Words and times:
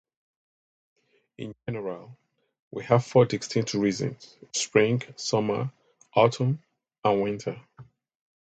In 1.37 1.53
general, 1.67 2.17
we 2.71 2.83
have 2.85 3.05
four 3.05 3.25
distinct 3.25 3.69
seasons- 3.69 4.35
spring, 4.51 5.03
summer, 5.15 5.71
autumn, 6.15 6.59
and 7.03 7.21
winter. 7.21 7.61